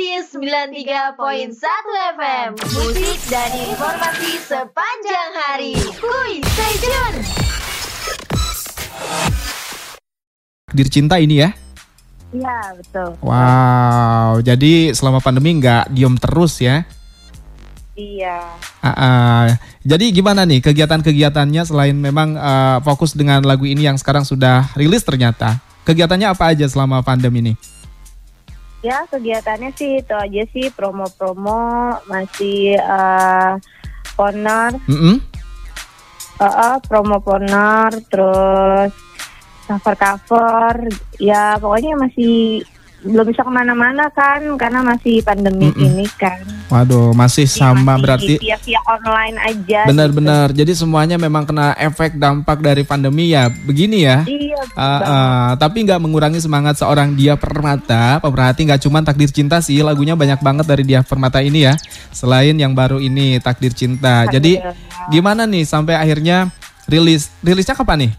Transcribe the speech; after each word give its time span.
Perintis 0.00 0.32
93.1 0.32 1.60
FM 2.16 2.50
Musik 2.56 3.20
dan 3.28 3.52
informasi 3.52 4.32
sepanjang 4.48 5.30
hari 5.44 5.76
Kuy, 6.00 6.40
stay 6.40 6.74
tune 6.80 7.20
Takdir 10.72 10.88
cinta 10.88 11.20
ini 11.20 11.44
ya? 11.44 11.52
Iya 12.32 12.80
betul. 12.80 13.12
Wow, 13.20 14.40
jadi 14.40 14.96
selama 14.96 15.20
pandemi 15.20 15.60
nggak 15.60 15.92
diem 15.92 16.16
terus 16.16 16.64
ya? 16.64 16.88
Iya. 17.92 18.56
Ah, 18.80 18.88
ah. 18.96 19.44
Jadi 19.84 20.16
gimana 20.16 20.48
nih 20.48 20.64
kegiatan-kegiatannya 20.64 21.68
selain 21.68 21.92
memang 22.00 22.40
uh, 22.40 22.80
fokus 22.80 23.12
dengan 23.12 23.44
lagu 23.44 23.68
ini 23.68 23.84
yang 23.84 24.00
sekarang 24.00 24.24
sudah 24.24 24.64
rilis 24.80 25.04
ternyata? 25.04 25.60
Kegiatannya 25.84 26.32
apa 26.32 26.56
aja 26.56 26.64
selama 26.64 27.04
pandemi 27.04 27.44
ini? 27.44 27.79
Ya 28.80 29.04
kegiatannya 29.12 29.76
sih 29.76 30.00
itu 30.00 30.14
aja 30.16 30.42
sih 30.56 30.72
promo-promo 30.72 32.00
masih 32.08 32.80
uh, 32.80 33.60
ponor, 34.16 34.72
Mm 34.88 34.96
-mm. 34.96 35.16
uh, 36.40 36.44
uh, 36.44 36.76
promo 36.88 37.20
ponor 37.20 37.92
terus 38.08 38.92
cover 39.68 39.94
cover 39.94 40.74
ya 41.20 41.60
pokoknya 41.60 41.94
masih 41.94 42.64
belum 43.00 43.24
bisa 43.32 43.40
ke 43.40 43.52
mana-mana 43.52 44.12
kan 44.12 44.44
karena 44.60 44.84
masih 44.84 45.24
pandemi 45.24 45.72
Mm-mm. 45.72 45.86
ini 45.88 46.06
kan. 46.20 46.40
Waduh, 46.68 47.16
masih 47.16 47.48
Jadi 47.48 47.56
sama 47.56 47.96
masih 47.96 48.02
berarti 48.04 48.34
via 48.38 48.58
via 48.60 48.80
online 48.86 49.36
aja. 49.40 49.80
benar-benar. 49.88 50.46
Jadi 50.52 50.72
semuanya 50.76 51.16
memang 51.16 51.48
kena 51.48 51.72
efek 51.80 52.20
dampak 52.20 52.60
dari 52.60 52.84
pandemi 52.84 53.32
ya. 53.32 53.48
Begini 53.48 54.04
ya? 54.04 54.22
Gitu. 54.22 54.52
Iya. 54.52 54.60
Betul. 54.60 54.78
ah. 54.78 55.52
tapi 55.56 55.78
nggak 55.88 56.00
mengurangi 56.00 56.40
semangat 56.44 56.76
seorang 56.76 57.16
Dia 57.16 57.34
Permata. 57.40 58.20
Pemerhati 58.20 58.68
nggak 58.68 58.80
cuma 58.84 59.00
takdir 59.00 59.32
cinta 59.32 59.58
sih, 59.64 59.80
lagunya 59.80 60.14
banyak 60.14 60.38
banget 60.44 60.66
dari 60.68 60.84
Dia 60.84 61.00
Permata 61.00 61.40
ini 61.40 61.66
ya. 61.66 61.74
Selain 62.12 62.54
yang 62.54 62.76
baru 62.76 63.00
ini 63.00 63.40
takdir 63.40 63.72
cinta. 63.72 64.28
Jadi 64.28 64.60
gimana 65.08 65.48
nih 65.48 65.64
sampai 65.64 65.96
akhirnya 65.96 66.52
rilis? 66.86 67.32
Rilisnya 67.40 67.74
kapan 67.74 68.08
nih? 68.08 68.12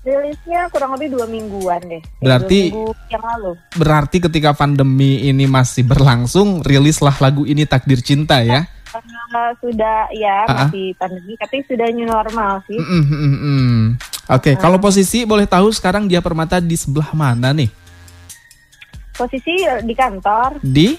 Rilisnya 0.00 0.72
kurang 0.72 0.96
lebih 0.96 1.12
dua 1.12 1.26
mingguan 1.28 1.80
deh. 1.84 2.00
Eh, 2.00 2.24
Berarti- 2.24 2.72
dua 2.72 2.88
minggu 2.88 3.12
yang 3.12 3.24
lalu. 3.24 3.52
Berarti 3.76 4.16
ketika 4.18 4.50
pandemi 4.56 5.28
ini 5.28 5.44
masih 5.44 5.84
berlangsung, 5.84 6.64
rilislah 6.64 7.12
lagu 7.20 7.44
ini 7.44 7.68
takdir 7.68 8.00
cinta 8.00 8.40
ya. 8.40 8.64
Uh, 8.90 9.54
sudah 9.62 10.10
ya 10.10 10.42
Ah, 10.42 10.50
ah. 10.50 10.58
masih 10.66 10.90
pandemi 10.98 11.38
tapi 11.38 11.62
sudah 11.62 11.86
new 11.94 12.10
normal 12.10 12.58
sih. 12.66 12.74
Mm, 12.74 13.04
mm, 13.06 13.36
mm. 13.38 13.78
Oke, 14.34 14.58
kalau 14.58 14.82
posisi 14.82 15.22
boleh 15.22 15.46
tahu 15.46 15.70
sekarang 15.70 16.10
Dia 16.10 16.18
Permata 16.18 16.58
di 16.58 16.74
sebelah 16.74 17.14
mana 17.14 17.54
nih? 17.54 17.70
Posisi 19.14 19.62
uh, 19.62 19.78
di 19.84 19.94
kantor 19.94 20.58
Di 20.58 20.98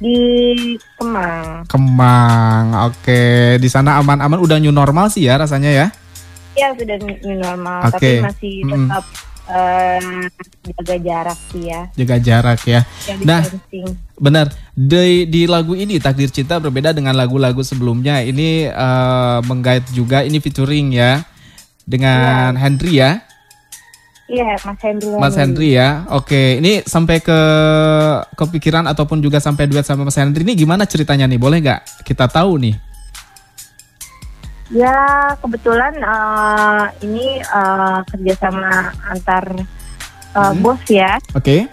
di 0.00 0.16
Kemang. 0.98 1.68
Kemang. 1.68 2.90
Oke, 2.90 3.54
di 3.60 3.68
sana 3.68 4.00
aman-aman 4.00 4.40
udah 4.40 4.56
new 4.58 4.72
normal 4.72 5.12
sih 5.12 5.28
ya 5.28 5.36
rasanya 5.38 5.70
ya. 5.70 5.86
Ya 6.60 6.68
sudah 6.76 6.96
new 7.00 7.36
normal 7.40 7.88
Oke. 7.88 7.96
tapi 7.96 8.10
masih 8.20 8.54
Mm-mm. 8.68 8.84
tetap 8.84 9.04
uh, 9.48 10.00
jaga 10.76 10.96
jarak 11.00 11.38
sih 11.48 11.62
ya. 11.72 11.80
Jaga 11.96 12.16
jarak 12.20 12.60
ya. 12.68 12.80
Nah. 13.24 13.40
distancing. 13.40 13.88
Benar. 14.20 14.46
Di 14.76 15.24
di 15.24 15.48
lagu 15.48 15.72
ini 15.72 15.96
Takdir 15.96 16.28
Cinta 16.28 16.60
berbeda 16.60 16.92
dengan 16.92 17.16
lagu-lagu 17.16 17.64
sebelumnya. 17.64 18.20
Ini 18.20 18.68
eh, 18.68 19.38
menggait 19.48 19.88
juga 19.96 20.20
ini 20.20 20.36
featuring 20.36 20.92
ya 20.92 21.24
dengan 21.88 22.54
Henry 22.60 23.00
ya. 23.00 23.24
Iya 24.30 24.54
Mas 24.62 24.78
Hendri. 24.78 25.10
Mas 25.18 25.34
Henry 25.34 25.68
ya. 25.74 26.06
Oke, 26.14 26.62
ini 26.62 26.86
sampai 26.86 27.18
ke 27.18 27.40
kepikiran 28.38 28.86
ataupun 28.86 29.18
juga 29.18 29.42
sampai 29.42 29.66
duet 29.66 29.82
sama 29.82 30.06
Mas 30.06 30.14
Henry 30.14 30.46
ini 30.46 30.54
gimana 30.54 30.86
ceritanya 30.86 31.26
nih? 31.26 31.40
Boleh 31.42 31.58
nggak 31.58 32.06
kita 32.06 32.30
tahu 32.30 32.62
nih? 32.62 32.78
Ya 34.70 34.94
kebetulan 35.36 35.98
uh, 35.98 36.86
ini 37.02 37.42
uh, 37.44 38.06
kerjasama 38.06 38.70
antar 39.04 39.44
uh, 40.32 40.50
Hmm. 40.50 40.62
bos 40.62 40.78
ya. 40.86 41.18
Oke. 41.34 41.66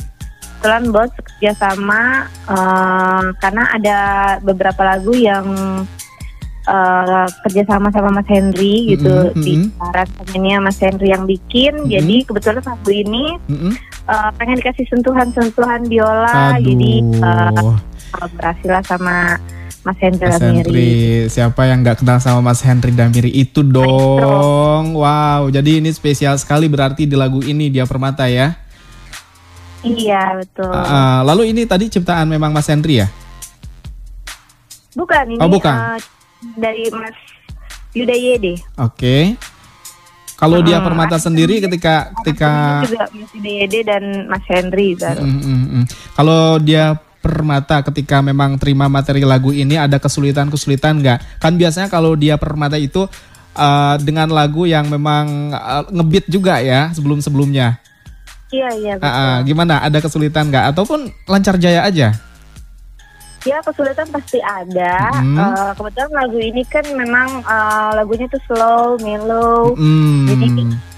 kebetulan 0.58 0.90
bos 0.90 1.14
kerjasama 1.14 2.02
eh, 2.50 3.24
karena 3.38 3.64
ada 3.78 4.00
beberapa 4.42 4.82
lagu 4.82 5.14
yang 5.14 5.46
eh, 6.66 7.28
kerjasama 7.46 7.94
sama 7.94 8.10
Mas 8.10 8.26
Henry 8.26 8.90
gitu 8.90 9.38
Mm-mm, 9.38 9.38
di 9.38 9.54
mm-mm. 9.62 9.94
rasanya 9.94 10.58
Mas 10.58 10.82
Henry 10.82 11.14
yang 11.14 11.30
bikin 11.30 11.78
Mm-mm. 11.78 11.94
jadi 11.94 12.16
kebetulan 12.26 12.66
lagu 12.66 12.90
ini 12.90 13.38
Mm-mm. 13.46 13.74
eh, 14.10 14.30
pengen 14.34 14.58
dikasih 14.58 14.90
sentuhan-sentuhan 14.90 15.86
biola 15.86 16.58
jadi 16.58 16.94
eh, 17.06 17.50
Aduh, 17.54 17.78
kolaborasi 18.10 18.66
lah 18.66 18.82
sama 18.82 19.38
Mas 19.88 19.96
Henry 19.98 20.20
Mas 20.22 20.36
Lamiri. 20.36 20.68
Henry. 20.68 20.92
Siapa 21.32 21.64
yang 21.64 21.80
nggak 21.80 22.04
kenal 22.04 22.20
sama 22.20 22.44
Mas 22.44 22.60
Henry 22.60 22.92
Damiri 22.92 23.32
itu 23.32 23.64
dong? 23.64 24.92
Wow, 24.92 25.48
jadi 25.48 25.80
ini 25.80 25.88
spesial 25.90 26.36
sekali 26.36 26.68
berarti 26.68 27.08
di 27.08 27.16
lagu 27.16 27.40
ini 27.40 27.72
dia 27.72 27.88
Permata 27.88 28.28
ya. 28.28 28.52
Iya 29.80 30.36
betul. 30.36 30.68
Ah, 30.68 30.84
ah. 30.84 31.18
lalu 31.24 31.56
ini 31.56 31.64
tadi 31.64 31.88
ciptaan 31.88 32.28
memang 32.28 32.52
Mas 32.52 32.68
Henry 32.68 33.00
ya? 33.00 33.08
bukan 34.92 35.30
ini 35.30 35.38
Oh, 35.38 35.46
bukan. 35.46 35.78
eh, 35.94 36.00
dari 36.58 36.90
Mas 36.90 37.14
Yuda 37.94 38.18
Yede. 38.18 38.58
Oke. 38.76 39.38
Kalau 40.36 40.60
dia 40.60 40.78
Hmm, 40.78 40.86
Permata 40.86 41.16
sendiri 41.16 41.62
ketika 41.62 42.12
ketika 42.20 42.82
juga 42.84 43.06
Mas 43.10 43.30
Yuda 43.32 43.52
Yede 43.56 43.80
dan 43.86 44.04
Mas 44.26 44.44
Henry 44.46 44.98
baru. 44.98 45.22
Mm, 45.22 45.38
mm, 45.40 45.64
mm. 45.72 45.86
Kalau 46.14 46.42
dia 46.60 46.98
Permata 47.28 47.84
ketika 47.84 48.24
memang 48.24 48.56
terima 48.56 48.88
materi 48.88 49.28
lagu 49.28 49.52
ini 49.52 49.76
ada 49.76 50.00
kesulitan-kesulitan 50.00 51.04
nggak? 51.04 51.44
Kan 51.44 51.60
biasanya 51.60 51.92
kalau 51.92 52.16
dia 52.16 52.40
Permata 52.40 52.80
itu 52.80 53.04
uh, 53.52 53.96
dengan 54.00 54.32
lagu 54.32 54.64
yang 54.64 54.88
memang 54.88 55.52
uh, 55.52 55.84
ngebeat 55.92 56.32
juga 56.32 56.64
ya 56.64 56.88
sebelum-sebelumnya. 56.96 57.84
Iya 58.48 58.70
iya 58.80 58.94
betul. 58.96 59.12
Ah, 59.12 59.20
ah, 59.20 59.36
gimana? 59.44 59.84
Ada 59.84 60.00
kesulitan 60.00 60.48
nggak? 60.48 60.72
Ataupun 60.72 61.12
lancar 61.28 61.60
jaya 61.60 61.84
aja? 61.84 62.16
Ya 63.44 63.58
kesulitan 63.64 64.08
pasti 64.12 64.40
ada. 64.40 65.12
Mhm. 65.20 65.36
Eh, 65.40 65.72
kebetulan 65.76 66.12
lagu 66.16 66.40
ini 66.40 66.64
kan 66.68 66.86
memang 66.96 67.28
eh, 67.44 67.90
lagunya 67.96 68.28
tuh 68.32 68.42
slow, 68.48 68.96
mellow. 69.04 69.76
Hmm, 69.76 70.32
Jadi 70.32 70.48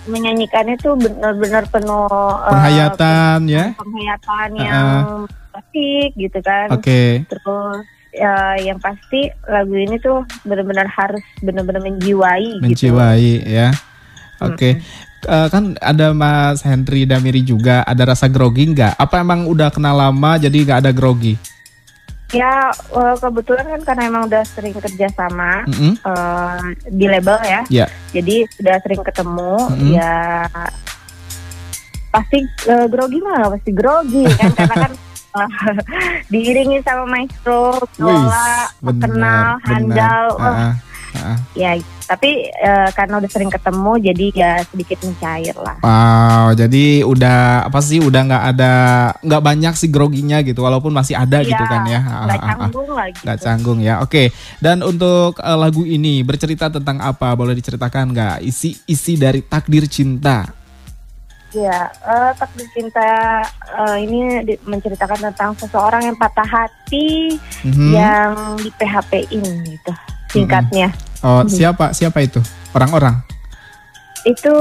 menyanyikannya 0.10 0.76
tuh 0.82 0.98
benar-benar 0.98 1.66
penuh 1.70 2.10
eh, 2.46 2.50
penghayatan 2.54 3.40
ya? 3.46 3.66
penghayatan 3.78 4.50
Ah, 4.50 4.62
yang 4.62 5.06
klasik 5.60 6.16
gitu 6.16 6.40
kan. 6.40 6.72
Oke. 6.72 7.28
Terus 7.28 7.84
ya, 8.16 8.56
yang 8.64 8.80
pasti 8.80 9.28
lagu 9.46 9.76
ini 9.76 10.00
tuh 10.00 10.24
benar-benar 10.48 10.88
harus 10.88 11.22
benar-benar 11.44 11.84
menjiwai, 11.84 12.64
gitu. 12.64 12.96
Menjiwai 12.96 13.44
ya. 13.44 13.70
Oke. 14.40 14.80
Eh, 15.20 15.48
kan 15.52 15.76
ada 15.84 16.16
Mas 16.16 16.64
Henry 16.64 17.04
Damiri 17.04 17.44
juga, 17.44 17.84
ada 17.84 18.16
rasa 18.16 18.32
grogi 18.32 18.72
nggak? 18.72 18.96
Apa 18.96 19.20
emang 19.20 19.44
udah 19.52 19.68
kenal 19.68 20.00
lama 20.00 20.40
jadi 20.40 20.64
nggak 20.64 20.80
ada 20.88 20.92
grogi? 20.96 21.36
Ya 22.32 22.72
eh, 22.72 23.16
kebetulan 23.20 23.68
kan 23.68 23.82
karena 23.84 24.04
emang 24.08 24.24
udah 24.30 24.46
sering 24.48 24.72
kerja 24.72 25.12
sama 25.12 25.68
Mm-mm. 25.68 25.98
eh, 25.98 26.66
di 26.88 27.06
label 27.10 27.36
ya. 27.44 27.62
Ya. 27.68 27.86
Jadi 28.16 28.48
sudah 28.56 28.80
sering 28.80 29.02
ketemu 29.04 29.54
Mm-mm. 29.76 29.92
ya 29.98 30.46
pasti 32.10 32.42
eh, 32.70 32.88
grogi 32.90 33.20
mah 33.22 33.54
pasti 33.54 33.70
grogi 33.76 34.26
kan 34.40 34.50
karena 34.56 34.76
kan 34.88 34.92
diiringi 36.32 36.82
sama 36.82 37.06
maestro, 37.06 37.78
benar, 38.82 38.98
kenal, 39.02 39.48
handal, 39.64 40.26
Ah, 40.40 40.46
ah, 40.46 40.74
ah. 41.18 41.38
ya. 41.54 41.78
Tapi 42.10 42.50
eh, 42.50 42.90
karena 42.98 43.22
udah 43.22 43.30
sering 43.30 43.54
ketemu, 43.54 43.94
jadi 44.02 44.26
ya 44.34 44.52
sedikit 44.66 44.98
mencair 45.06 45.54
lah. 45.62 45.78
Wow, 45.86 46.58
jadi 46.58 47.06
udah 47.06 47.70
apa 47.70 47.80
sih? 47.86 48.02
Udah 48.02 48.26
nggak 48.26 48.44
ada, 48.58 48.74
nggak 49.22 49.44
banyak 49.46 49.74
sih 49.78 49.94
groginya 49.94 50.42
gitu, 50.42 50.66
walaupun 50.66 50.90
masih 50.90 51.14
ada 51.14 51.46
gitu 51.46 51.54
Iya, 51.54 51.70
kan 51.70 51.82
ya. 51.86 52.00
Ah, 52.02 52.26
Nggak 52.26 52.40
ah, 52.42 52.42
ah. 52.42 52.58
canggung 52.58 52.90
lah 52.90 53.06
gitu. 53.14 53.22
Nggak 53.22 53.38
canggung 53.46 53.80
ya. 53.86 53.94
Oke. 54.02 54.24
Dan 54.58 54.82
untuk 54.82 55.38
eh, 55.38 55.58
lagu 55.58 55.86
ini 55.86 56.26
bercerita 56.26 56.74
tentang 56.74 56.98
apa? 56.98 57.38
Boleh 57.38 57.54
diceritakan 57.54 58.10
nggak? 58.10 58.36
Isi 58.42 58.74
isi 58.90 59.14
dari 59.14 59.46
takdir 59.46 59.86
cinta. 59.86 60.59
Ya, 61.50 61.90
eh, 61.90 62.32
takdir 62.38 62.70
cinta 62.70 63.42
eh, 63.74 63.98
ini 64.00 64.20
di- 64.46 64.62
menceritakan 64.64 65.18
tentang 65.26 65.58
seseorang 65.58 66.06
yang 66.06 66.14
patah 66.14 66.46
hati, 66.46 67.42
Mhm. 67.66 67.90
yang 67.90 68.30
di 68.56 68.70
PHP-in 68.70 69.42
gitu, 69.66 69.92
singkatnya. 70.30 70.94
Oh, 71.20 71.42
siapa 71.44 71.90
siapa 71.92 72.22
itu? 72.22 72.38
Orang-orang. 72.70 73.26
Itu 74.24 74.54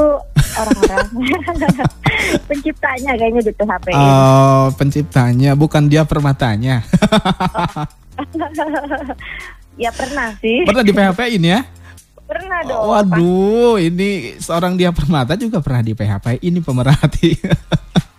orang-orang 0.57 1.07
penciptanya 2.49 3.13
kayaknya 3.15 3.43
di 3.43 3.53
PHP-in. 3.53 4.01
Oh, 4.01 4.73
penciptanya, 4.73 5.53
bukan 5.53 5.87
dia 5.87 6.03
permatanya. 6.03 6.81
ya 9.77 9.91
pernah 9.93 10.35
sih, 10.41 10.65
Pernah 10.65 10.83
di 10.83 10.91
PHP 10.91 11.21
ini 11.31 11.49
ya? 11.51 11.61
Pernah 12.29 12.61
dong. 12.69 12.83
Oh, 12.85 12.93
waduh, 12.93 13.75
ini 13.81 14.37
seorang 14.37 14.77
dia 14.77 14.93
permata 14.93 15.33
juga 15.41 15.65
pernah 15.65 15.81
di 15.81 15.97
PHP. 15.97 16.45
Ini 16.45 16.61
pemerhati. 16.61 17.31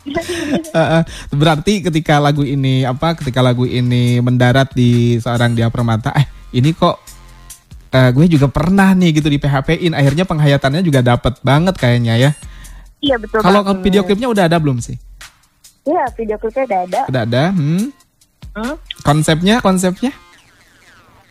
Berarti 1.40 1.86
ketika 1.86 2.18
lagu 2.18 2.42
ini 2.42 2.82
apa? 2.82 3.14
Ketika 3.14 3.46
lagu 3.46 3.70
ini 3.70 4.18
mendarat 4.18 4.74
di 4.74 5.22
seorang 5.22 5.54
dia 5.54 5.70
permata, 5.70 6.10
eh 6.18 6.26
ini 6.58 6.74
kok 6.74 6.98
uh, 7.94 8.10
gue 8.10 8.26
juga 8.26 8.50
pernah 8.50 8.98
nih 8.98 9.22
gitu 9.22 9.30
di 9.30 9.38
PHP-in. 9.38 9.94
Akhirnya 9.94 10.26
penghayatannya 10.26 10.82
juga 10.82 11.06
dapet 11.06 11.38
banget 11.46 11.78
kayaknya 11.78 12.18
ya. 12.18 12.32
Iya 13.00 13.16
betul. 13.22 13.46
Kalau 13.46 13.62
video 13.80 14.02
klipnya 14.04 14.28
udah 14.28 14.50
ada 14.50 14.58
belum 14.58 14.82
sih? 14.82 14.98
Iya 15.86 16.10
video 16.18 16.36
klipnya 16.42 16.66
udah 16.66 16.80
ada. 16.84 17.02
Udah 17.08 17.22
ada. 17.24 17.44
Hmm. 17.54 17.94
Hmm? 18.58 18.76
Konsepnya, 19.06 19.62
konsepnya? 19.62 20.12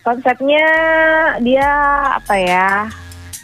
Konsepnya 0.09 0.65
dia 1.45 1.69
apa 2.17 2.33
ya? 2.33 2.89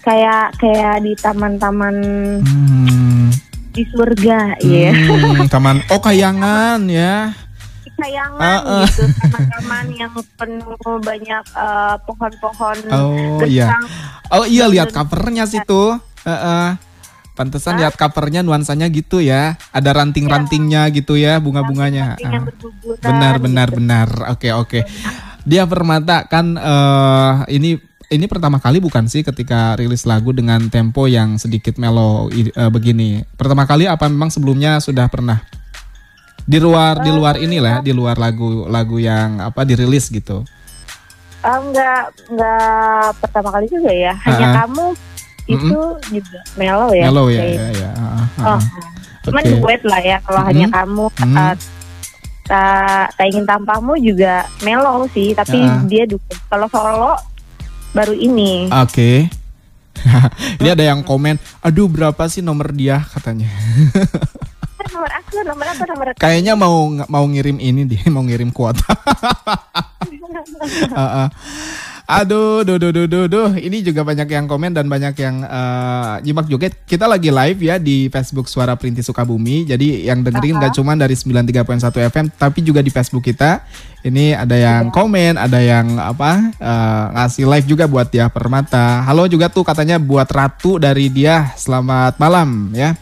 Kayak 0.01 0.57
kayak 0.57 1.05
di 1.05 1.13
taman-taman 1.13 1.97
Hmm. 2.41 3.29
di 3.69 3.85
surga, 3.85 4.57
ya. 4.65 4.89
Hmm, 4.97 5.45
taman 5.53 5.85
oh 5.93 6.01
kayangan 6.01 6.81
ya. 6.89 7.37
Sayangan 7.95 8.41
Ah, 8.41 8.81
ah. 8.81 8.87
gitu, 8.89 9.05
taman-taman 9.21 9.85
yang 9.93 10.09
penuh 10.41 10.73
banyak 11.05 11.45
eh, 11.53 11.95
pohon-pohon 12.01 12.77
Oh 12.91 13.45
iya. 13.45 13.77
Oh 14.33 14.49
iya 14.49 14.65
lihat 14.65 14.89
covernya 14.89 15.45
sih 15.45 15.61
tuh. 15.63 16.01
Heeh. 16.25 16.81
Pantesan 17.37 17.77
lihat 17.77 17.93
covernya 17.95 18.41
nuansanya 18.41 18.89
gitu 18.89 19.21
ya. 19.21 19.61
Ada 19.69 20.01
ranting-rantingnya 20.01 20.89
gitu 20.97 21.21
ya, 21.21 21.37
bunga-bunganya. 21.37 22.17
Ranting 22.17 22.33
yang 22.33 22.41
Ah. 22.41 22.49
berguguran 22.49 23.05
Benar 23.05 23.35
benar 23.37 23.69
gitu. 23.69 23.77
benar. 23.77 24.09
Oke 24.33 24.49
oke. 24.49 24.81
Dia 25.45 25.65
Permata 25.65 26.25
kan 26.25 26.57
eh 26.57 27.35
ini 27.53 27.77
ini 28.09 28.25
pertama 28.25 28.57
kali 28.57 28.79
bukan 28.79 29.05
sih 29.07 29.21
ketika 29.21 29.75
rilis 29.75 30.05
lagu 30.05 30.31
dengan 30.31 30.69
tempo 30.69 31.05
yang 31.05 31.37
sedikit 31.37 31.77
mellow 31.77 32.29
i- 32.31 32.49
eh, 32.49 32.71
begini. 32.71 33.25
Pertama 33.35 33.65
kali 33.65 33.85
apa 33.85 34.07
memang 34.07 34.29
sebelumnya 34.29 34.79
sudah 34.79 35.05
pernah 35.07 35.41
di 36.45 36.61
luar 36.61 37.01
di 37.01 37.09
luar 37.09 37.37
inilah 37.37 37.81
di 37.81 37.93
luar 37.93 38.17
lagu-lagu 38.17 38.97
yang 38.97 39.41
apa 39.43 39.65
dirilis 39.65 40.09
gitu. 40.09 40.45
Ah, 41.41 41.61
enggak 41.61 42.03
enggak 42.27 43.09
pertama 43.19 43.49
kali 43.51 43.67
juga 43.69 43.93
ya. 43.93 44.17
Hanya 44.25 44.47
Ah. 44.47 44.55
kamu 44.65 44.87
itu 45.45 45.79
juga 46.11 46.41
mellow 46.57 46.91
ya. 46.91 47.05
Mellow 47.05 47.27
ya 47.29 47.43
ya 47.43 47.67
ya. 47.71 47.91
Ah, 47.93 48.05
ah, 48.09 48.25
Oh, 48.41 48.49
ah. 48.57 48.61
cuman 49.23 49.43
Oke. 49.43 49.53
duet 49.61 49.83
lah 49.85 50.01
ya 50.01 50.17
kalau 50.21 50.41
Mhm. 50.41 50.49
hanya 50.49 50.67
kamu 50.71 51.05
Hmm. 51.11 51.37
uh, 51.37 51.55
tak 52.45 53.13
tak 53.13 53.27
ingin 53.27 53.45
tampamu 53.45 53.97
juga 53.97 54.45
mellow 54.61 55.09
sih 55.11 55.33
tapi 55.33 55.59
Ya. 55.59 55.81
dia 55.85 56.05
duet 56.05 56.39
kalau 56.47 56.69
solo 56.69 57.15
baru 57.91 58.13
ini 58.13 58.69
Oke. 58.71 59.29
Ini 60.59 60.75
ada 60.75 60.85
yang 60.85 61.01
komen, 61.01 61.39
aduh 61.61 61.87
berapa 61.87 62.27
sih 62.27 62.43
nomor 62.43 62.75
dia 62.75 62.99
katanya. 63.07 63.47
Eh, 63.47 64.91
nomor 64.93 65.07
aku 65.09 65.35
nomor 65.41 65.65
apa 65.65 65.83
nomor 65.87 66.07
aku 66.11 66.19
Kayaknya 66.19 66.59
mau 66.59 66.75
mau 67.07 67.25
ngirim 67.25 67.57
ini 67.57 67.87
dia 67.87 68.03
mau 68.15 68.21
ngirim 68.21 68.51
kuota. 68.51 68.85
Heeh. 70.91 71.27
Aduh, 72.05 72.61
duh, 72.69 72.77
duh, 72.77 72.93
duh, 72.93 73.09
duh, 73.09 73.25
duh. 73.33 73.51
Ini 73.57 73.81
juga 73.81 74.05
banyak 74.05 74.29
yang 74.29 74.45
komen 74.45 74.77
dan 74.77 74.93
banyak 74.93 75.17
yang 75.17 75.41
eh, 75.41 76.15
nyimak 76.21 76.53
juga. 76.53 76.69
Kita 76.69 77.09
lagi 77.09 77.33
live 77.33 77.61
ya 77.65 77.81
di 77.81 78.13
Facebook 78.13 78.45
Suara 78.45 78.77
Perintis 78.77 79.09
Sukabumi. 79.09 79.65
Jadi 79.65 80.05
yang 80.05 80.21
dengerin 80.21 80.61
gak 80.61 80.77
cuma 80.77 80.93
dari 81.01 81.17
93.1 81.17 81.65
FM, 82.13 82.29
tapi 82.37 82.61
juga 82.61 82.85
di 82.85 82.93
Facebook 82.93 83.25
kita. 83.25 83.65
Ini 84.05 84.37
ada 84.37 84.53
yang 84.53 84.93
komen, 84.93 85.41
ada 85.41 85.57
yang 85.65 85.97
apa 85.97 86.53
eh, 86.53 87.05
ngasih 87.17 87.49
live 87.49 87.67
juga 87.73 87.89
buat 87.89 88.13
dia 88.13 88.29
Permata. 88.29 89.01
Halo 89.09 89.25
juga 89.25 89.49
tuh 89.49 89.65
katanya 89.65 89.97
buat 89.97 90.29
Ratu 90.29 90.77
dari 90.77 91.09
dia. 91.09 91.57
Selamat 91.57 92.21
malam 92.21 92.69
ya. 92.77 92.93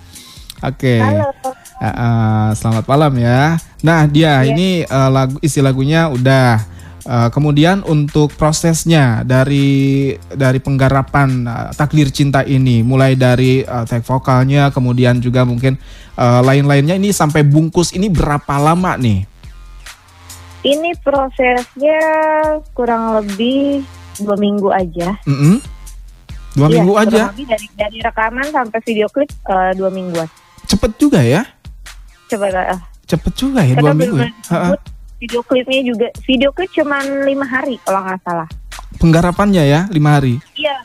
Oke. 0.62 1.02
halo 1.02 1.34
Uh, 1.82 1.90
uh, 1.90 2.46
selamat 2.54 2.86
malam 2.86 3.10
ya. 3.18 3.58
Nah 3.82 4.06
dia 4.06 4.46
Iya. 4.46 4.54
ini 4.54 4.68
uh, 4.86 5.10
lagu 5.10 5.34
isi 5.42 5.58
lagunya 5.58 6.06
udah. 6.06 6.71
Uh, 7.02 7.26
kemudian 7.34 7.82
untuk 7.82 8.30
prosesnya 8.38 9.26
dari 9.26 10.14
dari 10.30 10.62
penggarapan 10.62 11.44
uh, 11.44 11.70
takdir 11.74 12.14
cinta 12.14 12.46
ini, 12.46 12.86
mulai 12.86 13.18
dari 13.18 13.66
uh, 13.66 13.82
take 13.82 14.06
vokalnya, 14.06 14.70
kemudian 14.70 15.18
juga 15.18 15.42
mungkin 15.42 15.74
uh, 16.14 16.40
lain-lainnya 16.46 16.94
ini 16.94 17.10
sampai 17.10 17.42
bungkus 17.42 17.90
ini 17.92 18.06
berapa 18.06 18.54
lama 18.62 18.94
nih? 18.96 19.26
ini 20.62 20.94
prosesnya 21.02 21.98
kurang 22.70 23.18
lebih 23.18 23.82
dua 24.22 24.38
minggu 24.38 24.70
aja 24.70 25.18
Mm-mm. 25.26 25.58
Dua 26.54 26.68
Iya, 26.70 26.74
minggu 26.78 26.94
aja, 27.00 27.22
lebih 27.34 27.50
dari 27.50 27.66
dari 27.74 27.98
rekaman 27.98 28.46
sampai 28.46 28.78
video 28.86 29.10
klip 29.10 29.26
eh, 29.50 29.72
dua 29.74 29.90
mingguan 29.90 30.30
cepet 30.70 30.92
juga 31.02 31.18
ya? 31.18 31.42
coba 32.30 32.46
uh, 32.48 32.78
Cepet 33.10 33.32
juga 33.34 33.60
ya 33.66 33.74
dua 33.74 33.92
minggu. 33.92 34.22
ya? 34.22 34.30
Video 35.22 35.40
klipnya 35.40 35.80
juga 35.80 36.06
video 36.26 36.50
klip 36.50 36.74
cuman 36.74 37.22
lima 37.22 37.46
hari 37.46 37.78
kalau 37.80 38.02
nggak 38.02 38.18
salah 38.26 38.50
Penggarapannya 38.92 39.64
ya 39.64 39.80
lima 39.88 40.14
hari. 40.14 40.36
Iya, 40.52 40.76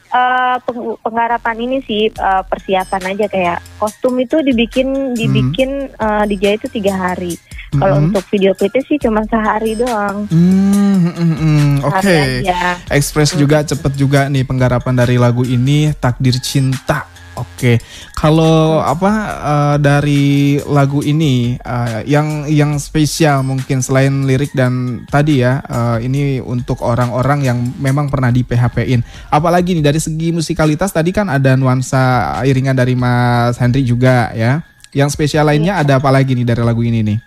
peng- 0.63 0.95
penggarapan 0.97 1.57
ini 1.59 1.77
sih 1.83 2.07
eh, 2.07 2.43
persiapan 2.47 3.13
aja 3.13 3.25
kayak 3.27 3.59
kostum 3.77 4.15
itu 4.17 4.39
dibikin 4.39 5.11
dibikin 5.13 5.91
eh, 5.91 6.23
dijahit 6.25 6.63
itu 6.63 6.81
tiga 6.81 6.95
hari. 6.95 7.35
Kalau 7.69 7.99
Mhm. 7.99 8.05
untuk 8.09 8.23
video 8.31 8.55
klipnya 8.55 8.81
sih 8.87 8.97
cuma 8.97 9.21
sehari 9.27 9.75
doang. 9.75 10.23
Hmm, 10.31 10.97
hmm, 11.03 11.13
hmm, 11.13 11.35
hmm. 11.35 11.69
Oke. 11.83 12.17
Aja. 12.41 12.79
Express 12.89 13.35
juga 13.35 13.61
cepet 13.61 13.93
juga 13.93 14.31
nih 14.31 14.47
penggarapan 14.47 14.95
dari 14.95 15.19
lagu 15.19 15.43
ini 15.43 15.91
Takdir 15.93 16.39
Cinta. 16.39 17.05
Oke, 17.37 17.77
kalau 18.17 18.81
apa 18.81 19.11
eh, 19.37 19.75
dari 19.77 20.25
lagu 20.65 21.05
ini 21.05 21.53
eh, 21.53 22.01
yang 22.09 22.49
yang 22.49 22.81
spesial 22.81 23.45
mungkin 23.45 23.85
selain 23.85 24.25
lirik 24.25 24.57
dan 24.57 25.05
tadi 25.05 25.45
ya 25.45 25.61
eh, 25.61 26.09
ini 26.09 26.41
untuk 26.41 26.81
orang-orang 26.81 27.45
yang 27.45 27.57
memang 27.77 28.09
pernah 28.09 28.33
di 28.33 28.41
PHP-in. 28.41 29.05
Apalagi 29.29 29.77
nih 29.77 29.85
dari 29.85 30.01
segi 30.01 30.33
musikalitas 30.33 30.89
tadi 30.89 31.13
kan 31.13 31.29
ada 31.29 31.53
nuansa 31.53 32.01
iringan 32.41 32.73
dari 32.73 32.97
Mas 32.97 33.61
Henry 33.61 33.85
juga 33.85 34.33
ya. 34.33 34.65
Yang 34.89 35.13
spesial 35.13 35.45
lainnya 35.45 35.77
ada 35.77 36.01
apa 36.01 36.09
lagi 36.09 36.33
nih 36.33 36.41
dari 36.41 36.65
lagu 36.65 36.81
ini 36.81 37.05
nih? 37.05 37.17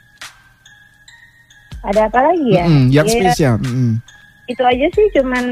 Ada 1.81 2.11
apa 2.11 2.21
lagi 2.21 2.49
ya? 2.51 2.65
Mm-mm, 2.67 2.85
yang 2.91 3.07
Ya, 3.07 3.15
spesial. 3.15 3.55
mm-mm. 3.63 3.91
Itu 4.45 4.63
aja 4.67 4.87
sih 4.91 5.07
cuman 5.15 5.45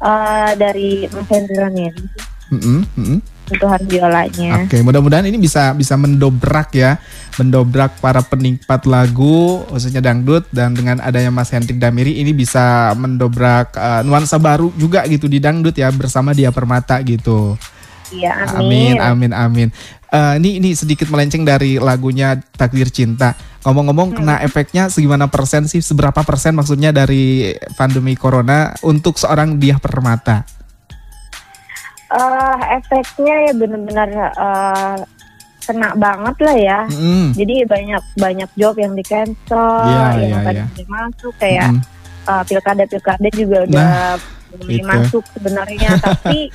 eh, 0.00 0.50
dari 0.54 1.10
Mas 1.10 1.26
Hendry 1.26 1.56
Ranieri 1.58 2.04
Mm-mm, 2.50 2.78
mm-mm. 2.94 3.18
Sentuhan 3.50 3.82
biolanya. 3.82 4.62
Oke, 4.62 4.78
mudah-mudahan 4.86 5.26
ini 5.26 5.36
bisa 5.42 5.74
bisa 5.74 5.98
mendobrak 5.98 6.70
ya, 6.78 7.02
mendobrak 7.42 7.98
para 7.98 8.22
penikmat 8.22 8.86
lagu 8.86 9.66
khususnya 9.66 9.98
dangdut 9.98 10.46
dan 10.54 10.78
dengan 10.78 11.02
adanya 11.02 11.34
Mas 11.34 11.50
Hendrik 11.50 11.82
Damiri 11.82 12.22
ini 12.22 12.30
bisa 12.30 12.94
mendobrak 12.94 13.74
eh, 13.74 14.02
nuansa 14.06 14.38
baru 14.38 14.70
juga 14.78 15.02
gitu 15.10 15.26
di 15.26 15.42
dangdut 15.42 15.74
ya 15.74 15.90
bersama 15.90 16.30
dia 16.30 16.54
Permata 16.54 17.02
gitu. 17.02 17.58
Iya, 18.10 18.58
Amin, 18.58 18.98
amin. 18.98 19.30
amin, 19.30 19.32
amin. 19.34 19.68
Eh, 20.10 20.34
ini 20.42 20.58
ini 20.58 20.70
sedikit 20.74 21.06
melenceng 21.10 21.46
dari 21.46 21.78
lagunya 21.78 22.34
Takdir 22.34 22.90
Cinta. 22.90 23.34
Ngomong-ngomong 23.62 24.18
kena 24.18 24.42
efeknya 24.42 24.90
segimana 24.90 25.30
persen 25.30 25.70
sih? 25.70 25.78
Seberapa 25.78 26.24
persen 26.26 26.58
maksudnya 26.58 26.90
dari 26.90 27.54
pandemi 27.78 28.18
corona 28.18 28.74
untuk 28.82 29.20
seorang 29.20 29.60
dia 29.62 29.78
Permata? 29.78 30.59
Eh, 32.10 32.56
efeknya 32.74 33.34
ya 33.46 33.52
benar-benar 33.54 34.08
eh, 34.34 34.96
kena 35.62 35.94
banget 35.94 36.36
lah 36.40 36.56
ya. 36.58 36.80
Mm-mm. 36.90 37.30
Jadi 37.32 37.62
banyak 37.64 38.02
banyak 38.16 38.50
job 38.52 38.74
yang 38.74 38.92
di 38.92 39.04
cancel, 39.04 39.86
Iya, 39.86 40.06
yang 40.18 40.30
iya, 40.34 40.38
tadi 40.42 40.60
udah 40.66 40.86
masuk 40.88 41.32
kayak 41.38 41.68
Mm-mm. 41.70 42.26
uh, 42.26 42.42
pilkada 42.42 42.84
pilkada 42.84 43.28
juga 43.30 43.58
udah 43.62 43.90
mulai 44.50 44.74
itu. 44.74 44.82
masuk 44.84 45.22
sebenarnya 45.30 45.90
tapi 46.02 46.50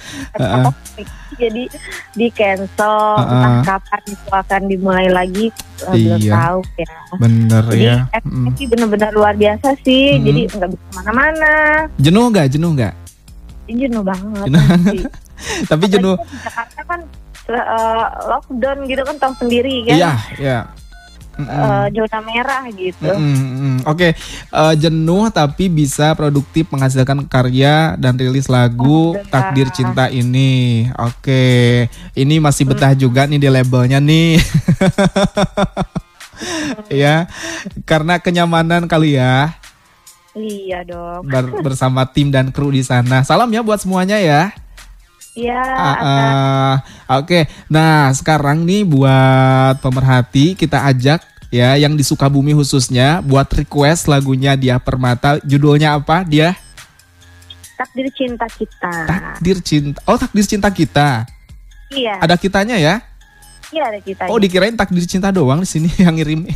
jadi 1.34 1.64
di 2.12 2.28
cancel 2.30 3.00
Heeh. 3.16 3.32
entah 3.32 3.56
kapan 3.64 4.02
itu 4.06 4.28
akan 4.30 4.62
dimulai 4.68 5.08
lagi 5.08 5.48
uh, 5.82 5.96
belum 5.96 6.20
Iya. 6.20 6.32
tahu 6.34 6.60
ya 6.76 6.94
Bener 7.16 7.64
jadi 7.66 7.86
ya. 7.86 7.96
efeknya 8.12 8.52
Mm. 8.60 8.72
benar-benar 8.76 9.12
luar 9.14 9.34
biasa 9.34 9.68
sih 9.82 10.06
Mm. 10.14 10.24
jadi 10.24 10.42
nggak 10.50 10.70
bisa 10.70 10.84
ke 10.84 10.92
mana-mana 10.94 11.54
Jenuh 11.96 12.26
nggak? 12.28 12.46
Jenuh 12.52 12.72
nggak? 12.74 12.94
Jenuh 13.66 14.04
banget 14.04 14.44
Jenuh. 14.46 14.60
pasti. 14.62 14.98
Tapi 15.72 15.86
jenuh. 15.88 16.18
Jakarta 16.44 16.82
kan 16.86 17.00
uh, 17.50 18.06
lockdown 18.30 18.77
gitu 18.89 19.01
kan 19.06 19.15
tahu 19.20 19.34
sendiri 19.46 19.86
kan 19.86 19.96
Iya, 19.96 20.13
iya. 20.39 20.60
Uh, 21.36 21.92
zona 21.92 22.24
merah 22.24 22.63
gitu 22.72 23.12
Mm-mm, 23.12 23.20
mm-mm. 23.20 23.75
Oke, 23.92 24.15
eh, 24.15 24.74
jenuh 24.80 25.27
tapi 25.36 25.68
bisa 25.68 26.15
produktif 26.15 26.63
menghasilkan 26.72 27.27
karya 27.27 28.00
dan 28.00 28.15
rilis 28.15 28.48
lagu 28.48 29.20
Alhamdulillah. 29.20 29.36
Takdir 29.36 29.68
Cinta 29.75 30.08
ini. 30.08 30.88
Oke, 30.96 31.44
ini 32.15 32.39
masih 32.39 32.63
betah 32.63 32.96
juga 32.96 33.27
nih 33.27 33.36
di 33.36 33.51
labelnya 33.51 34.00
nih. 34.00 34.39
ya, 37.04 37.27
karena 37.84 38.15
kenyamanan 38.15 38.88
kali 38.88 39.20
ya 39.20 39.60
iya 40.36 40.84
dong 40.84 41.24
ber- 41.27 41.63
bersama 41.63 42.04
tim 42.08 42.32
dan 42.32 42.51
kru 42.51 42.72
di 42.72 42.84
sana. 42.84 43.24
Salam 43.24 43.48
ya 43.51 43.63
buat 43.63 43.80
semuanya 43.80 44.20
ya. 44.20 44.51
Ya, 45.36 45.60
Ah, 45.60 45.96
atas 46.00 46.32
ah. 46.32 46.75
Oke, 47.20 47.44
nah 47.68 48.08
sekarang 48.15 48.63
nih 48.63 48.88
buat 48.88 49.84
pemerhati 49.84 50.56
kita 50.56 50.88
ajak 50.88 51.20
ya 51.51 51.75
yang 51.75 51.94
di 51.94 52.08
Sukabumi 52.08 52.56
khususnya 52.56 53.20
buat 53.20 53.51
request 53.51 54.08
lagunya 54.08 54.56
Dia 54.56 54.80
Permata. 54.80 55.36
Judulnya 55.44 56.00
apa? 56.00 56.24
Dia 56.24 56.56
takdir 57.75 58.08
cinta 58.15 58.48
kita. 58.48 58.94
Takdir 59.04 59.58
Cinta. 59.60 60.00
Oh, 60.08 60.15
Takdir 60.15 60.48
Cinta 60.48 60.72
kita. 60.72 61.27
Iya, 61.92 62.24
Ada 62.24 62.39
kitanya 62.39 62.80
ya? 62.80 63.04
iya 63.75 63.92
ada 63.92 64.00
kita. 64.00 64.32
Oh, 64.32 64.39
dikirain 64.39 64.80
Takdir 64.80 65.04
Cinta 65.04 65.36
doang 65.36 65.60
di 65.60 65.68
sini 65.68 65.92
yang 66.00 66.15
ngirim. 66.15 66.48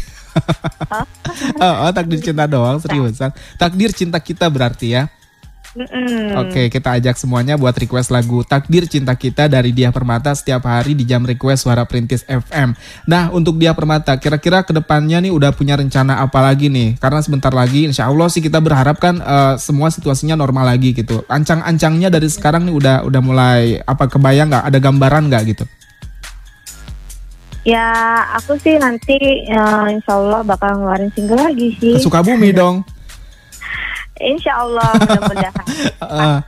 oh, 1.59 1.75
oh, 1.83 1.91
Takdir 1.91 2.24
Cinta 2.24 2.48
doang 2.48 2.79
seriusan. 2.79 3.36
Takdir 3.59 3.91
Cinta 3.91 4.24
kita 4.24 4.48
berarti 4.48 4.95
ya. 4.95 5.12
Mm-mm. 5.77 6.33
Oke, 6.41 6.65
kita 6.73 6.97
ajak 6.97 7.13
semuanya 7.13 7.53
buat 7.53 7.77
request 7.77 8.09
lagu 8.09 8.41
Takdir 8.41 8.89
Cinta 8.89 9.13
Kita 9.13 9.45
dari 9.45 9.69
Dia 9.69 9.93
Permata 9.93 10.33
setiap 10.33 10.65
hari 10.65 10.97
di 10.97 11.05
jam 11.05 11.21
request 11.21 11.69
Suara 11.69 11.85
Perintis 11.85 12.25
FM. 12.25 12.73
Nah, 13.05 13.29
untuk 13.29 13.61
Dia 13.61 13.77
Permata, 13.77 14.17
kira-kira 14.17 14.65
ke 14.65 14.73
depannya 14.73 15.21
nih 15.21 15.29
udah 15.29 15.53
punya 15.53 15.77
rencana 15.77 16.25
apa 16.25 16.41
lagi 16.41 16.73
nih? 16.73 16.97
Karena 16.97 17.21
sebentar 17.21 17.53
lagi, 17.53 17.85
insya 17.85 18.09
Allah 18.09 18.25
sih 18.33 18.41
kita 18.41 18.57
berharap 18.57 18.97
kan 18.97 19.21
eh, 19.21 19.55
semua 19.61 19.93
situasinya 19.93 20.33
normal 20.33 20.73
lagi 20.73 20.97
gitu. 20.97 21.21
Ancang-ancangnya 21.29 22.09
dari 22.09 22.25
sekarang 22.33 22.65
nih 22.65 22.73
udah 22.73 22.95
udah 23.05 23.21
mulai 23.21 23.77
apa 23.85 24.09
kebayang 24.09 24.49
nggak? 24.49 24.65
Ada 24.73 24.77
gambaran 24.81 25.23
nggak 25.29 25.43
gitu? 25.53 25.65
Ya, 27.67 28.25
aku 28.33 28.57
sih 28.57 28.81
nanti 28.81 29.45
ya, 29.45 29.85
insya 29.91 30.17
Allah 30.17 30.41
bakal 30.41 30.81
ngeluarin 30.81 31.13
single 31.13 31.38
lagi 31.38 31.77
sih. 31.77 31.99
Ke 31.99 32.01
Sukabumi 32.01 32.49
dong. 32.49 32.81
Insya 34.19 34.51
Allah 34.59 34.89
mudah-mudahan. 34.95 35.65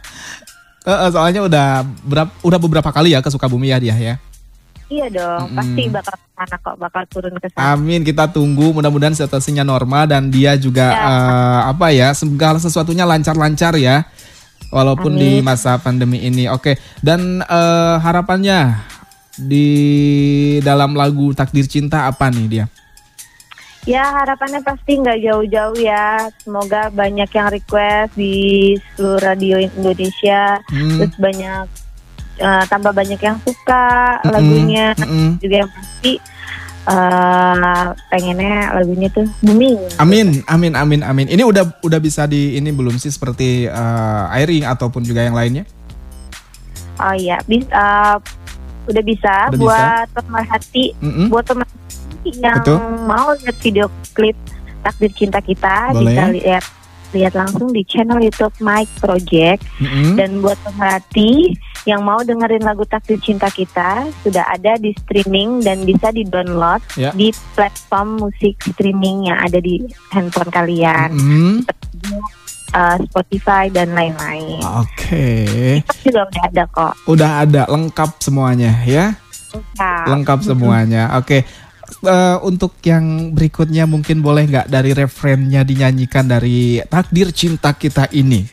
Eh, 0.81 0.89
eh, 0.89 1.09
soalnya 1.13 1.45
udah 1.45 1.67
berapa, 2.01 2.31
udah 2.41 2.57
beberapa 2.57 2.89
kali 2.89 3.13
ya 3.13 3.21
ke 3.21 3.29
Sukabumi 3.29 3.69
ya 3.69 3.77
dia 3.77 3.93
ya. 3.93 4.15
iya 4.89 5.07
dong, 5.07 5.53
pasti 5.53 5.87
bakal 5.87 6.17
ke 6.17 6.27
sana 6.33 6.57
kok, 6.57 6.75
bakal 6.75 7.03
turun 7.05 7.37
ke 7.37 7.47
sana. 7.47 7.77
Amin, 7.77 8.01
kita 8.01 8.25
tunggu 8.27 8.73
mudah-mudahan 8.73 9.13
situasinya 9.13 9.61
normal 9.61 10.03
dan 10.03 10.27
dia 10.27 10.57
juga 10.57 10.89
Ya. 10.89 11.05
eh, 11.05 11.61
apa 11.69 11.93
ya 11.93 12.09
segala 12.11 12.57
sesuatunya 12.57 13.05
lancar-lancar 13.05 13.77
ya. 13.77 14.09
Walaupun 14.67 15.15
di 15.15 15.37
masa 15.39 15.77
pandemi 15.77 16.17
ini. 16.17 16.49
Oke, 16.49 16.75
dan 16.99 17.39
eh, 17.39 17.95
harapannya 18.01 18.81
di 19.37 19.67
dalam 20.59 20.97
lagu 20.97 21.29
Takdir 21.31 21.69
Cinta 21.69 22.09
apa 22.09 22.27
nih 22.27 22.47
dia? 22.49 22.65
Ya 23.89 24.05
harapannya 24.13 24.61
pasti 24.61 25.01
nggak 25.01 25.25
jauh-jauh 25.25 25.77
ya. 25.81 26.29
Semoga 26.45 26.93
banyak 26.93 27.25
yang 27.33 27.47
request 27.49 28.13
di 28.13 28.35
seluruh 28.93 29.17
radio 29.17 29.57
Indonesia. 29.57 30.61
Hmm, 30.69 31.01
Terus 31.01 31.15
banyak 31.17 31.65
eh, 32.37 32.63
tambah 32.69 32.93
banyak 32.93 33.17
yang 33.17 33.37
suka 33.41 34.21
Mm-mm, 34.21 34.33
lagunya. 34.33 34.87
mm-mm. 35.01 35.27
Juga 35.41 35.55
yang 35.65 35.71
pasti 35.73 36.13
eh 36.81 37.85
pengennya 38.09 38.73
lagunya 38.73 39.09
tuh 39.13 39.25
booming. 39.45 39.77
Amin, 40.01 40.41
amin, 40.49 40.73
amin, 40.73 41.01
amin. 41.05 41.27
Ini 41.29 41.45
udah 41.45 41.81
udah 41.81 41.99
bisa 42.01 42.25
di 42.25 42.57
ini 42.57 42.69
belum 42.73 42.97
sih 43.01 43.09
seperti 43.09 43.65
eh, 43.65 44.35
airing 44.37 44.65
ataupun 44.65 45.01
juga 45.01 45.25
yang 45.25 45.33
lainnya? 45.37 45.65
Oh 47.01 47.13
iya, 47.17 47.41
bis, 47.49 47.65
eh, 47.65 48.15
udah 48.89 49.03
bisa 49.05 49.33
Udah 49.53 49.57
buat 49.57 50.05
pemerhati, 50.13 50.85
Mm-mm. 51.01 51.29
buat 51.29 51.45
pemerhati 51.45 52.00
yang 52.23 52.59
Betul. 52.59 52.77
mau 53.03 53.33
lihat 53.33 53.57
video 53.57 53.85
klip 54.11 54.37
takdir 54.81 55.11
cinta 55.11 55.39
kita 55.39 55.91
Boleh. 55.91 56.05
bisa 56.07 56.23
lihat 56.29 56.63
lihat 57.11 57.35
langsung 57.35 57.67
di 57.69 57.83
channel 57.83 58.17
YouTube 58.17 58.55
Mike 58.57 58.87
Project. 58.97 59.59
Mm-mm. 59.77 60.15
Dan 60.15 60.39
buat 60.39 60.55
pemerhati 60.63 61.59
yang 61.83 62.01
mau 62.01 62.21
dengerin 62.21 62.61
lagu 62.61 62.85
Takdir 62.85 63.19
Cinta 63.19 63.49
kita 63.49 64.07
sudah 64.21 64.47
ada 64.47 64.77
di 64.77 64.95
streaming 64.95 65.59
dan 65.59 65.83
bisa 65.83 66.07
di-download 66.07 66.79
Ya. 66.95 67.11
di 67.11 67.33
platform 67.51 68.15
musik 68.15 68.55
streaming 68.63 69.27
yang 69.27 69.43
ada 69.43 69.59
di 69.59 69.81
handphone 70.07 70.53
kalian, 70.53 71.09
Mm-mm. 71.11 71.53
eh, 72.71 72.97
Spotify 73.03 73.67
dan 73.67 73.91
lain-lain. 73.91 74.63
Oke, 74.79 75.27
Itu 75.83 76.07
juga 76.07 76.31
udah 76.31 76.43
ada 76.47 76.63
kok. 76.69 76.93
udah 77.09 77.31
ada 77.43 77.61
lengkap 77.67 78.09
semuanya 78.19 78.71
ya. 78.85 79.19
Nah, 79.75 80.07
lengkap 80.07 80.47
semuanya. 80.47 81.11
Oke. 81.19 81.43
Eh, 82.01 82.37
untuk 82.41 82.79
yang 82.87 83.35
berikutnya 83.35 83.83
mungkin 83.85 84.23
boleh 84.23 84.47
nggak 84.47 84.67
dari 84.71 84.95
referennya 84.95 85.61
dinyanyikan 85.67 86.25
dari 86.25 86.81
takdir 86.87 87.29
cinta 87.35 87.75
kita 87.75 88.07
ini? 88.15 88.47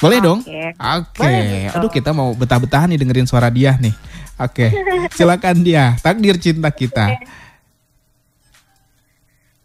Boleh 0.00 0.18
dong? 0.22 0.40
Oke. 0.40 1.20
Dong. 1.20 1.74
Aduh 1.76 1.90
kita 1.92 2.16
mau 2.16 2.32
betah-betahan 2.32 2.94
nih 2.94 2.98
dengerin 3.04 3.28
suara 3.28 3.52
dia 3.52 3.76
nih. 3.76 3.92
Oke. 4.40 4.72
Silakan 5.18 5.60
dia. 5.60 5.92
Takdir 6.00 6.40
cinta 6.40 6.72
kita. 6.72 7.20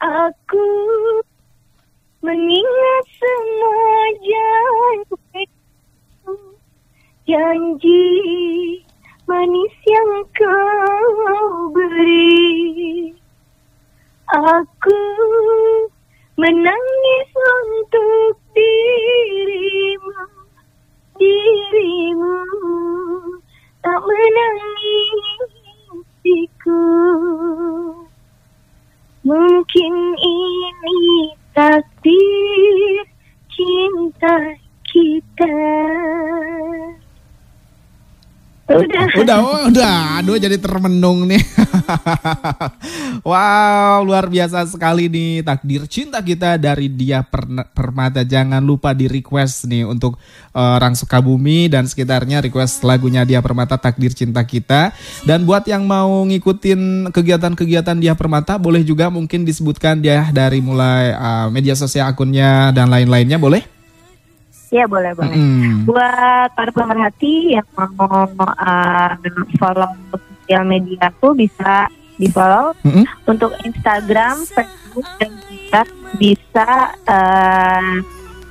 Aku 0.04 0.68
mengingat 2.20 3.06
semua 3.16 3.96
janji 4.20 5.44
Janji 7.26 8.02
manis 9.26 9.74
yang 9.90 10.12
kau 10.38 11.74
beri. 11.74 13.14
Aku 14.30 15.02
menangis 16.38 17.30
untuk 17.34 18.38
dirimu 18.54 20.25
Aduh 40.36 40.52
jadi 40.52 40.60
termenung 40.60 41.32
nih. 41.32 41.40
wow, 43.32 44.04
luar 44.04 44.28
biasa 44.28 44.68
sekali 44.68 45.08
nih 45.08 45.48
takdir 45.48 45.88
cinta 45.88 46.20
kita 46.20 46.60
dari 46.60 46.92
dia 46.92 47.24
Permata. 47.72 48.20
Jangan 48.28 48.60
lupa 48.60 48.92
di 48.92 49.08
request 49.08 49.64
nih 49.72 49.88
untuk 49.88 50.20
eh, 50.52 50.60
orang 50.60 50.92
Sukabumi 50.92 51.72
dan 51.72 51.88
sekitarnya 51.88 52.44
request 52.44 52.84
lagunya 52.84 53.24
dia 53.24 53.40
Permata 53.40 53.80
takdir 53.80 54.12
cinta 54.12 54.44
kita. 54.44 54.92
Dan 55.24 55.48
buat 55.48 55.64
yang 55.72 55.88
mau 55.88 56.28
ngikutin 56.28 57.16
kegiatan-kegiatan 57.16 57.96
dia 57.96 58.12
Permata, 58.12 58.60
boleh 58.60 58.84
juga 58.84 59.08
mungkin 59.08 59.48
disebutkan 59.48 60.04
dia 60.04 60.28
dari 60.36 60.60
mulai 60.60 61.16
eh, 61.16 61.48
media 61.48 61.80
sosial 61.80 62.12
akunnya 62.12 62.76
dan 62.76 62.92
lain-lainnya, 62.92 63.40
boleh? 63.40 63.75
Ya 64.74 64.86
boleh 64.90 65.14
boleh. 65.14 65.36
Mm. 65.36 65.86
Buat 65.86 66.50
para 66.58 66.72
pemerhati 66.74 67.58
yang 67.58 67.68
mau 67.76 68.26
uh, 68.30 69.12
follow 69.60 69.90
sosial 70.12 70.64
media 70.66 71.10
aku 71.10 71.34
bisa 71.34 71.90
di 72.16 72.32
follow 72.32 72.72
Mm-mm. 72.84 73.04
untuk 73.28 73.52
Instagram, 73.68 74.48
Facebook 74.48 75.08
dan 75.20 75.32
Twitter 75.44 75.86
bisa 76.16 76.96
uh, 77.04 77.96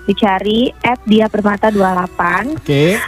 dicari 0.04 0.68
@diapermata28 1.08 2.20
Oke. 2.60 3.00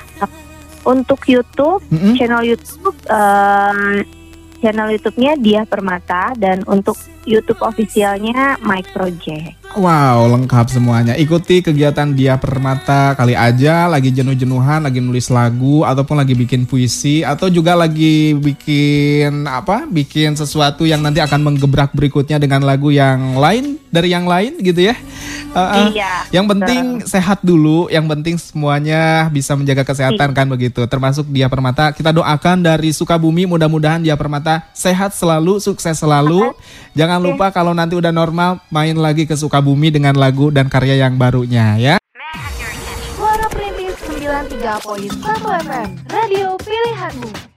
untuk 0.88 1.20
YouTube 1.28 1.84
Mm-mm. 1.92 2.16
channel 2.16 2.40
YouTube 2.40 2.96
eh, 3.04 4.00
channel 4.64 4.88
YouTube-nya 4.96 5.36
Dia 5.36 5.62
Permata 5.68 6.32
dan 6.40 6.64
untuk 6.64 6.96
YouTube 7.28 7.60
ofisialnya 7.60 8.56
Mike 8.64 8.96
Project. 8.96 9.65
Wow, 9.76 10.32
lengkap 10.32 10.72
semuanya. 10.72 11.20
Ikuti 11.20 11.60
kegiatan 11.60 12.08
dia 12.16 12.40
permata 12.40 13.12
kali 13.12 13.36
aja 13.36 13.84
lagi 13.84 14.08
jenuh-jenuhan, 14.08 14.88
lagi 14.88 15.04
nulis 15.04 15.28
lagu 15.28 15.84
ataupun 15.84 16.16
lagi 16.16 16.32
bikin 16.32 16.64
puisi 16.64 17.20
atau 17.20 17.52
juga 17.52 17.76
lagi 17.76 18.32
bikin 18.40 19.44
apa? 19.44 19.84
Bikin 19.84 20.32
sesuatu 20.32 20.88
yang 20.88 21.04
nanti 21.04 21.20
akan 21.20 21.44
menggebrak 21.44 21.92
berikutnya 21.92 22.40
dengan 22.40 22.64
lagu 22.64 22.88
yang 22.88 23.36
lain 23.36 23.76
dari 23.92 24.16
yang 24.16 24.24
lain 24.24 24.56
gitu 24.64 24.80
ya. 24.80 24.96
Uh, 25.56 25.60
uh, 25.60 25.86
Iya, 25.88 26.28
Yang 26.36 26.46
penting 26.52 26.84
sehat 27.08 27.40
dulu, 27.40 27.88
yang 27.88 28.04
penting 28.04 28.36
semuanya 28.36 29.32
bisa 29.32 29.56
menjaga 29.56 29.88
kesehatan 29.88 30.36
kan 30.36 30.48
begitu. 30.52 30.84
Termasuk 30.84 31.28
dia 31.32 31.48
permata. 31.48 31.92
Kita 31.96 32.12
doakan 32.12 32.60
dari 32.60 32.92
Sukabumi 32.92 33.48
mudah-mudahan 33.48 34.04
dia 34.04 34.16
permata 34.20 34.68
sehat 34.76 35.16
selalu, 35.16 35.56
sukses 35.60 35.96
selalu. 35.96 36.52
Jangan 36.92 37.20
lupa 37.20 37.48
kalau 37.52 37.72
nanti 37.72 37.96
udah 37.96 38.12
normal 38.12 38.60
main 38.68 38.96
lagi 38.96 39.24
ke 39.24 39.32
Sukabumi 39.66 39.90
dengan 39.90 40.14
lagu 40.14 40.54
dan 40.54 40.70
karya 40.70 40.94
yang 40.94 41.18
barunya 41.18 41.74
ya. 41.74 41.98
Suara 43.18 43.50
Perintis 43.50 43.98
93.1 44.06 45.10
FM, 45.42 45.90
radio 46.06 46.54
pilihanmu. 46.54 47.55